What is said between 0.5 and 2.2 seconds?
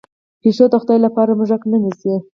د خدای لپاره موږک نه نیسي.